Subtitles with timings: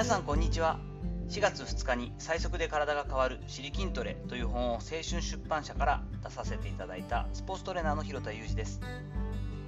[0.00, 0.80] 皆さんこんにちは。
[1.28, 8.80] 4月2日に最速で体が変わる「シリ筋トレ」という本を青春出版社から出させていただいたスポーツトレーナーの広田裕二です。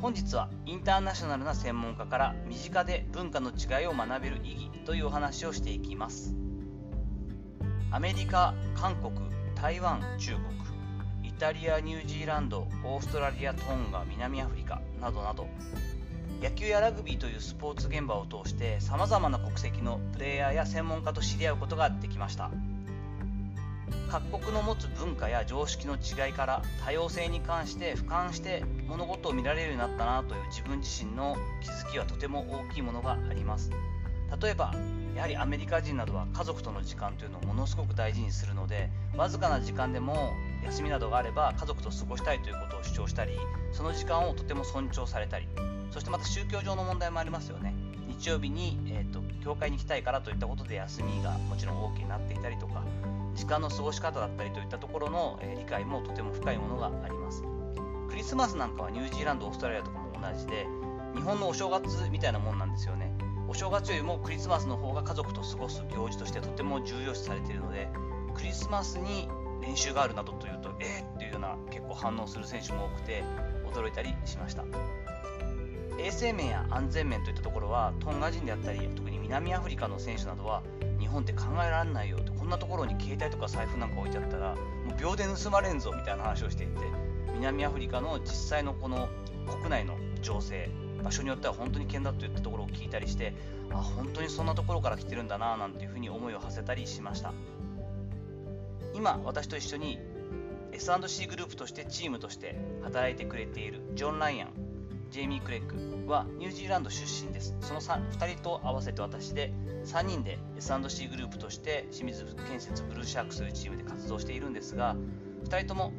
[0.01, 6.35] 本日はインターナショナルな専門家から身近で文化の違いを学べる意義というお話をしていきます。
[7.91, 9.13] アメリカ韓国
[9.55, 15.47] 台湾中国イタリアニュージーランドオーストラリアトンガ南アフリカなどなど
[16.43, 22.51] 野球やラグビーというスポーツ現場を通してさまざまな国籍のプレイヤーや専門家と知り合うことができました。
[24.11, 33.71] 各国の持つ文化や常識の違いから多様性に関して俯瞰して物事を見られるようになったなという自分自身の気づきはとても大きいものがあります。
[34.41, 34.75] 例えば
[35.15, 40.33] やはりアメリカ人などは家族との時間というのをものすごく大事にするのでわずかな時間でも
[40.65, 43.33] 休みなどがあれば家族と過ごしたいということを主張したり
[43.73, 45.47] その時間をとても尊重されたり
[45.91, 47.75] そしてまた宗教上の問題もありますよね。
[48.09, 52.85] 日曜日に、えーと、教会に行きたいからといったことで休みがもちろん OK になっていたりとか
[53.35, 57.43] 時間の過ごし方だったりといったところの、えー、理解もとても深いものがあります。
[58.09, 60.67] クリスマスなんかはニュージーランドオーストラリアとかも同じで
[61.15, 63.13] 日本のお正月みたいなもんなんですよね。
[63.53, 67.87] お正月よりもクリスマスの方が家族と過ごす行事としてとても重要視されているので
[68.35, 69.29] クリスマスに
[69.61, 73.23] 練習があるなどというとえー、っていうような結構反応する選手も多くて
[73.71, 74.65] 驚いたりしました。
[75.99, 80.63] 衛生面や安全面といったところはトンガ人であったり特に南アフリカの選手などは
[80.99, 86.73] 日本って考えられないよってこんなところに携帯とか財布なんか置いてあったらもう秒で盗まれんぞみたいな話をしていて
[87.35, 89.11] 南アフリカの実際のこの
[89.47, 90.71] 国内の情勢
[91.03, 93.35] 場所によっては本当に危険だといったところを聞いたりして
[93.71, 97.33] あ本当にそんなところから来てるんだななんていうふうに思いを馳せたりしました
[98.95, 99.99] 今私と一緒に
[100.73, 104.51] S&C グループとしてチームとして働いてくれているジョン・ライアン
[105.11, 107.55] ジェイミー・クレッグはニュージーランド出身です。
[107.61, 109.53] その 2, 2人と合わせて私で
[109.85, 114.97] 3人で S&C グループとして清水建設ブルーシャークスというチームで活動しているんですが
[115.45, 115.93] 2人とも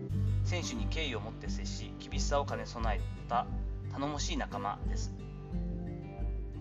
[0.44, 3.46] 選手に敬意を持って接し厳しさを兼ね備えた
[3.94, 5.14] 頼もしい仲間です。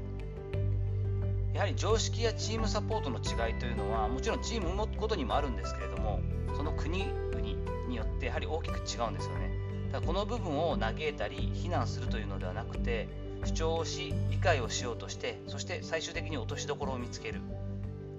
[1.58, 6.19] やはり常識やチームサポートの違いというのはもちろんチームごとにもあるんですけれども
[6.56, 7.40] その国々
[7.88, 9.50] によってやはり大きく違うんですよね
[9.91, 13.08] だからこの部分を嘆いたり非難するというのではなくて
[13.44, 17.41] 主張をし理解をしようとしてそして最終的に落としどころを見つける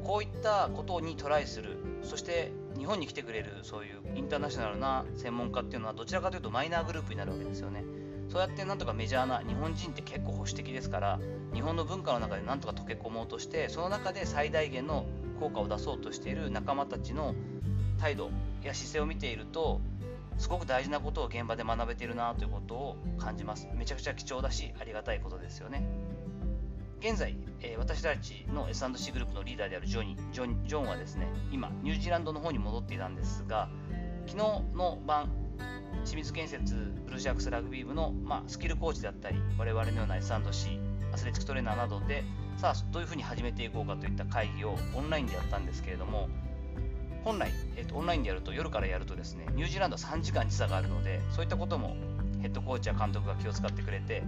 [0.08, 1.76] こういったことにトライする。
[2.02, 7.84] そして日本に来てくれるそういうインターナショナルな専門家っていうのはどちらかというとマイナーグループになるわけですよね。
[8.30, 11.20] そうやってなんとかメジャーな日本人って結構保守的ですから
[11.52, 15.04] 日本の文化の中でなんとか溶け込もうとしてその中で最大限の
[15.40, 17.34] 効果を出そうとしている仲間たちの
[18.00, 18.30] 態度
[18.62, 19.82] や姿勢を見ていると
[20.38, 23.68] すごく大事なことを現場で学べているなということを感じます。
[23.74, 25.86] めちゃくちゃ貴重だしありがたいことですよね。
[27.00, 33.68] 現在、えー、私たちの S&C グループのリーダーであるジョニジョンジョンはですね今ニュージーランドの方に戻っていたんですが
[34.26, 34.36] 昨日
[34.74, 35.30] の晩
[36.04, 36.74] 清水建設
[37.06, 40.80] ブルーシャークスラグビー部の、まあ、スキルコーチであったり我々のような S&C
[41.12, 42.24] アスレチックトレーナーなどで
[42.56, 46.28] さあどういうふうに始めていこうかといった会議をオンラインでやったんですけれども
[47.24, 51.96] 本来、えーと、オンラインでやると夜からやるとですねニュージーランドは3時間時差があるのでそういったことも
[52.40, 54.22] ヘッドコーチや監督が気を使ってくれて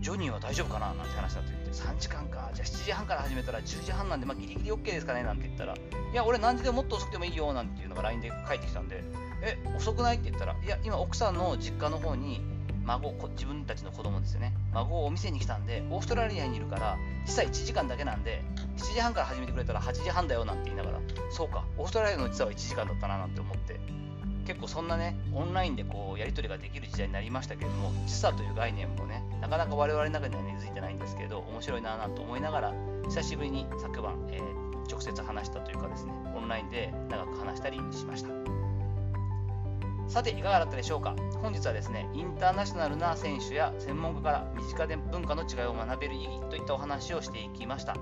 [0.00, 2.50] ジョニーは大丈夫かななんて話だって言って3時間か。
[2.54, 5.74] じゃあ7時半から始めたら10時半なんで、まあ、ギリギリ OK ですかねなんて言ったら。
[5.74, 5.78] い
[6.14, 9.02] や俺何時でももっと遅くてもいいよなんていうのが LINE で返ってきたんで。
[9.42, 12.42] え遅くないって言ったらいや今奥さんの実家の方に
[12.84, 14.54] 孫自分たちの子供ですよね。
[14.72, 18.42] 孫をお店に来たんでオーストラリアにいるから実際1時間だけなんで
[18.76, 21.00] 7時半から始めてくれたら8時半だよなんて言いながら。
[21.30, 23.80] そうかオーストラリアの実は1時間だったななんて思って。
[24.46, 38.30] 結構そんなねオンラインでこうやり取りができる時代になりましたけれども時差という概念もねなかなか我々の中には根付いてないんですけど面白いなぁなと思いながら久しぶりに昨晩、えー、直接話したというかですねオンラインで長く話したりしました。
[40.08, 41.14] さていかがだったでしょうか？
[41.40, 47.94] 本日はですねインターナショナルな選手や専門家から身近で文化の違いを学べる意義といったお話をしていきました。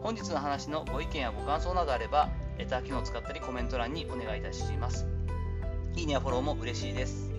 [0.00, 5.08] 本日の話のご意見やご感想などあればレター機能を使ったりコメント欄にお願いいたします。
[5.96, 7.32] いいねやフォローも嬉しいです。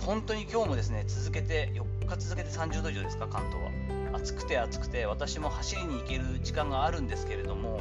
[0.00, 4.18] 本当に今日もですね続けて4日続けて30度以上ですか関東は。
[4.18, 7.80] 暑くて暑くて私も走りに行ける時間があるんですけれども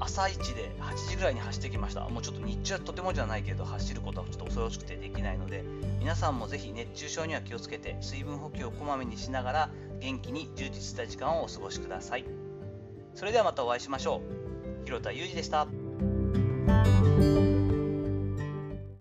[0.00, 2.08] 朝一で8時ぐらいに走ってきました。
[2.08, 5.62] もうちょっと日中はとてもじゃないけど走ることはちょっと恐ろしくてできないので
[6.00, 9.70] 皆さんもぜひ熱中症には気をつけて水分補給をこまめにしながら
[10.00, 12.24] 元気に充実した時間をお過ごしください。
[13.14, 14.20] それではまたお会いしましょ
[14.82, 14.84] う。
[14.84, 15.81] 広田裕二でした。